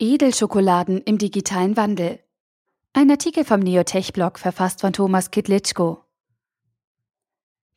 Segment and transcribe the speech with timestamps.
[0.00, 2.20] Edelschokoladen im digitalen Wandel.
[2.92, 6.04] Ein Artikel vom Neotech-Blog verfasst von Thomas Kidlitschko.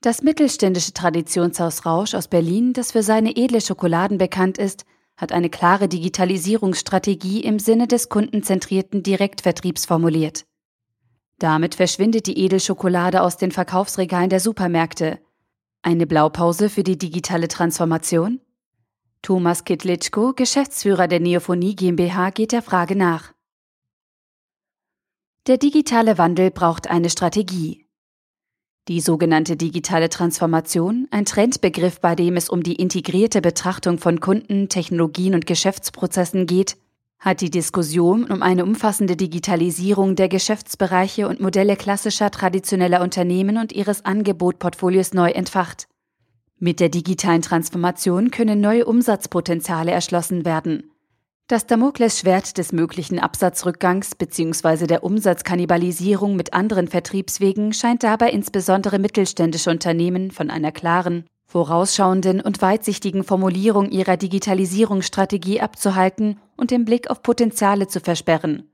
[0.01, 4.85] Das mittelständische Traditionshaus Rausch aus Berlin, das für seine edle Schokoladen bekannt ist,
[5.17, 10.45] hat eine klare Digitalisierungsstrategie im Sinne des kundenzentrierten Direktvertriebs formuliert.
[11.39, 15.19] Damit verschwindet die Edelschokolade aus den Verkaufsregalen der Supermärkte.
[15.81, 18.41] Eine Blaupause für die digitale Transformation?
[19.23, 23.33] Thomas Kitlitschko, Geschäftsführer der Neophonie GmbH, geht der Frage nach.
[25.45, 27.85] Der digitale Wandel braucht eine Strategie.
[28.87, 34.69] Die sogenannte digitale Transformation, ein Trendbegriff, bei dem es um die integrierte Betrachtung von Kunden,
[34.69, 36.77] Technologien und Geschäftsprozessen geht,
[37.19, 43.71] hat die Diskussion um eine umfassende Digitalisierung der Geschäftsbereiche und Modelle klassischer traditioneller Unternehmen und
[43.71, 45.87] ihres Angebotportfolios neu entfacht.
[46.63, 50.91] Mit der digitalen Transformation können neue Umsatzpotenziale erschlossen werden.
[51.47, 54.85] Das Damoklesschwert des möglichen Absatzrückgangs bzw.
[54.85, 62.61] der Umsatzkannibalisierung mit anderen Vertriebswegen scheint dabei insbesondere mittelständische Unternehmen von einer klaren, vorausschauenden und
[62.61, 68.70] weitsichtigen Formulierung ihrer Digitalisierungsstrategie abzuhalten und den Blick auf Potenziale zu versperren.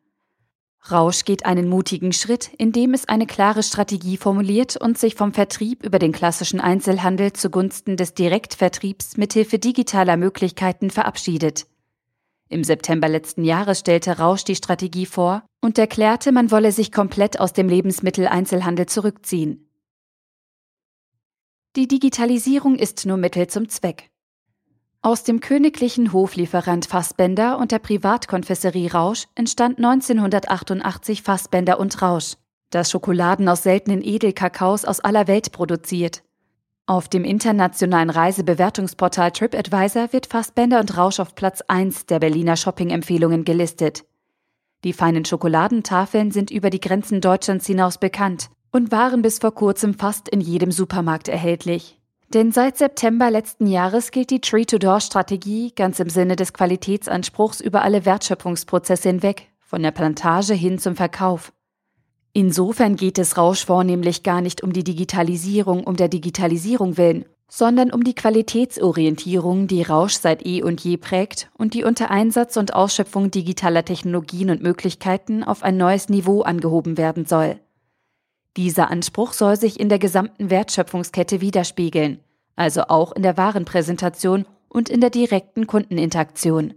[0.90, 5.84] Rausch geht einen mutigen Schritt, indem es eine klare Strategie formuliert und sich vom Vertrieb
[5.84, 11.68] über den klassischen Einzelhandel zugunsten des Direktvertriebs mithilfe digitaler Möglichkeiten verabschiedet.
[12.50, 17.40] Im September letzten Jahres stellte Rausch die Strategie vor und erklärte, man wolle sich komplett
[17.40, 19.70] aus dem Lebensmitteleinzelhandel zurückziehen.
[21.76, 24.10] Die Digitalisierung ist nur Mittel zum Zweck.
[25.08, 32.34] Aus dem königlichen Hoflieferant Fassbender und der Privatkonfesserie Rausch entstand 1988 Fassbender und Rausch,
[32.72, 36.24] das Schokoladen aus seltenen Edelkakaos aus aller Welt produziert.
[36.88, 43.46] Auf dem internationalen Reisebewertungsportal TripAdvisor wird Fassbender und Rausch auf Platz 1 der Berliner Shopping-Empfehlungen
[43.46, 44.04] gelistet.
[44.84, 49.94] Die feinen Schokoladentafeln sind über die Grenzen Deutschlands hinaus bekannt und waren bis vor kurzem
[49.94, 51.97] fast in jedem Supermarkt erhältlich.
[52.34, 58.06] Denn seit September letzten Jahres gilt die Tree-to-Door-Strategie ganz im Sinne des Qualitätsanspruchs über alle
[58.06, 61.54] Wertschöpfungsprozesse hinweg, von der Plantage hin zum Verkauf.
[62.34, 67.92] Insofern geht es Rausch vornehmlich gar nicht um die Digitalisierung um der Digitalisierung willen, sondern
[67.92, 72.74] um die Qualitätsorientierung, die Rausch seit eh und je prägt und die unter Einsatz und
[72.74, 77.60] Ausschöpfung digitaler Technologien und Möglichkeiten auf ein neues Niveau angehoben werden soll.
[78.58, 82.20] Dieser Anspruch soll sich in der gesamten Wertschöpfungskette widerspiegeln,
[82.56, 86.74] also auch in der Warenpräsentation und in der direkten Kundeninteraktion.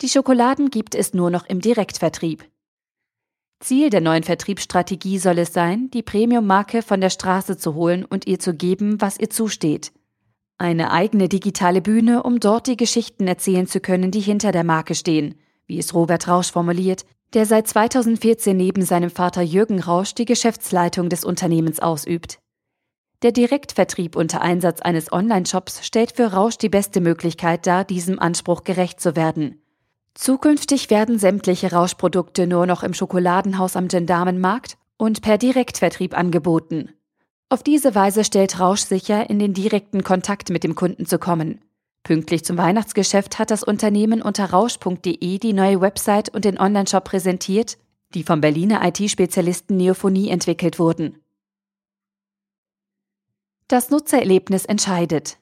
[0.00, 2.48] Die Schokoladen gibt es nur noch im Direktvertrieb.
[3.58, 8.28] Ziel der neuen Vertriebsstrategie soll es sein, die Premium-Marke von der Straße zu holen und
[8.28, 9.92] ihr zu geben, was ihr zusteht.
[10.58, 14.94] Eine eigene digitale Bühne, um dort die Geschichten erzählen zu können, die hinter der Marke
[14.94, 15.34] stehen,
[15.66, 21.08] wie es Robert Rausch formuliert, der seit 2014 neben seinem Vater Jürgen Rausch die Geschäftsleitung
[21.08, 22.38] des Unternehmens ausübt.
[23.22, 28.64] Der Direktvertrieb unter Einsatz eines Online-Shops stellt für Rausch die beste Möglichkeit dar, diesem Anspruch
[28.64, 29.60] gerecht zu werden.
[30.14, 36.90] Zukünftig werden sämtliche Rauschprodukte nur noch im Schokoladenhaus am Gendarmenmarkt und per Direktvertrieb angeboten.
[37.50, 41.60] Auf diese Weise stellt Rausch sicher, in den direkten Kontakt mit dem Kunden zu kommen.
[42.08, 47.76] Pünktlich zum Weihnachtsgeschäft hat das Unternehmen unter rausch.de die neue Website und den Onlineshop präsentiert,
[48.14, 51.18] die vom Berliner IT-Spezialisten Neophonie entwickelt wurden.
[53.66, 55.36] Das Nutzererlebnis entscheidet.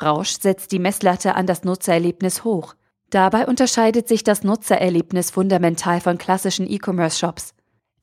[0.00, 2.74] Rausch setzt die Messlatte an das Nutzererlebnis hoch.
[3.10, 7.52] Dabei unterscheidet sich das Nutzererlebnis fundamental von klassischen E-Commerce-Shops.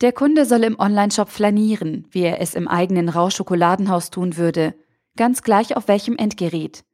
[0.02, 4.76] Der Kunde soll im Onlineshop flanieren, wie er es im eigenen Rausch-Schokoladenhaus tun würde,
[5.18, 6.86] ganz gleich auf welchem Endgerät.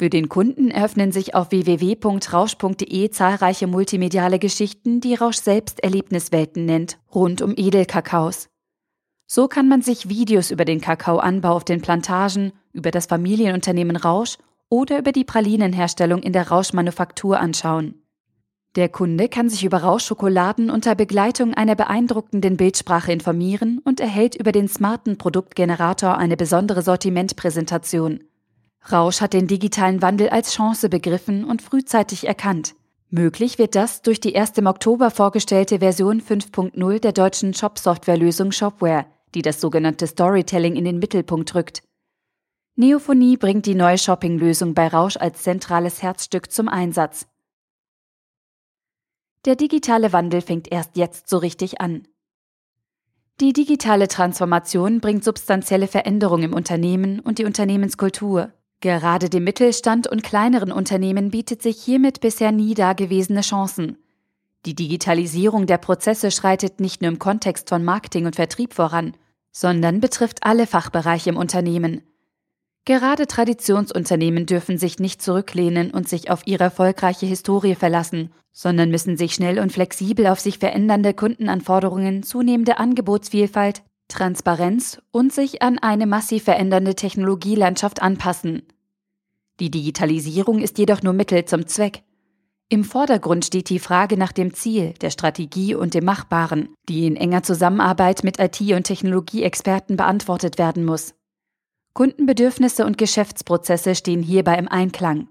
[0.00, 6.98] Für den Kunden eröffnen sich auf www.rausch.de zahlreiche multimediale Geschichten, die Rausch selbst Erlebniswelten nennt,
[7.14, 8.48] rund um Edelkakaos.
[9.26, 14.38] So kann man sich Videos über den Kakaoanbau auf den Plantagen, über das Familienunternehmen Rausch
[14.70, 18.02] oder über die Pralinenherstellung in der Rauschmanufaktur anschauen.
[18.76, 24.52] Der Kunde kann sich über Rauschschokoladen unter Begleitung einer beeindruckenden Bildsprache informieren und erhält über
[24.52, 28.20] den smarten Produktgenerator eine besondere Sortimentpräsentation.
[28.90, 32.74] Rausch hat den digitalen Wandel als Chance begriffen und frühzeitig erkannt.
[33.10, 39.06] Möglich wird das durch die erst im Oktober vorgestellte Version 5.0 der deutschen Shop-Software-Lösung Shopware,
[39.34, 41.82] die das sogenannte Storytelling in den Mittelpunkt rückt.
[42.76, 47.26] Neophonie bringt die neue Shopping-Lösung bei Rausch als zentrales Herzstück zum Einsatz.
[49.44, 52.06] Der digitale Wandel fängt erst jetzt so richtig an.
[53.40, 58.52] Die digitale Transformation bringt substanzielle Veränderungen im Unternehmen und die Unternehmenskultur.
[58.80, 63.98] Gerade dem Mittelstand und kleineren Unternehmen bietet sich hiermit bisher nie dagewesene Chancen.
[64.66, 69.14] Die Digitalisierung der Prozesse schreitet nicht nur im Kontext von Marketing und Vertrieb voran,
[69.52, 72.02] sondern betrifft alle Fachbereiche im Unternehmen.
[72.86, 79.16] Gerade Traditionsunternehmen dürfen sich nicht zurücklehnen und sich auf ihre erfolgreiche Historie verlassen, sondern müssen
[79.16, 86.06] sich schnell und flexibel auf sich verändernde Kundenanforderungen, zunehmende Angebotsvielfalt, Transparenz und sich an eine
[86.06, 88.62] massiv verändernde Technologielandschaft anpassen.
[89.60, 92.02] Die Digitalisierung ist jedoch nur Mittel zum Zweck.
[92.68, 97.16] Im Vordergrund steht die Frage nach dem Ziel, der Strategie und dem Machbaren, die in
[97.16, 101.14] enger Zusammenarbeit mit IT- und Technologieexperten beantwortet werden muss.
[101.94, 105.28] Kundenbedürfnisse und Geschäftsprozesse stehen hierbei im Einklang.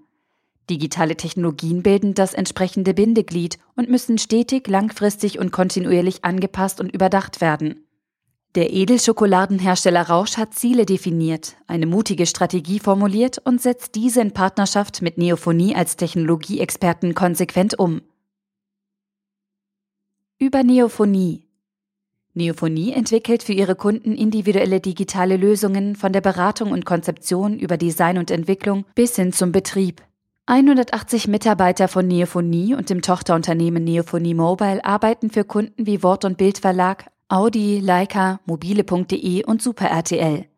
[0.68, 7.40] Digitale Technologien bilden das entsprechende Bindeglied und müssen stetig, langfristig und kontinuierlich angepasst und überdacht
[7.40, 7.86] werden.
[8.56, 15.02] Der Edelschokoladenhersteller Rausch hat Ziele definiert, eine mutige Strategie formuliert und setzt diese in Partnerschaft
[15.02, 18.02] mit Neophonie als Technologieexperten konsequent um.
[20.40, 21.44] Über Neophonie.
[22.34, 28.18] Neophonie entwickelt für ihre Kunden individuelle digitale Lösungen von der Beratung und Konzeption über Design
[28.18, 30.02] und Entwicklung bis hin zum Betrieb.
[30.46, 36.36] 180 Mitarbeiter von Neophonie und dem Tochterunternehmen Neophonie Mobile arbeiten für Kunden wie Wort- und
[36.36, 40.48] Bildverlag, Audi, Leica, mobile.de und Super RTL.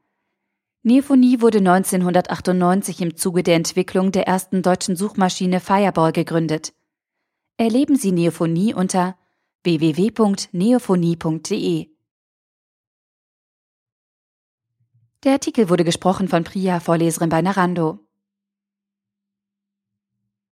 [0.82, 6.72] Neophonie wurde 1998 im Zuge der Entwicklung der ersten deutschen Suchmaschine Fireball gegründet.
[7.58, 9.18] Erleben Sie Neophonie unter
[9.64, 11.90] www.neophonie.de.
[15.24, 17.98] Der Artikel wurde gesprochen von Priya, Vorleserin bei Narando.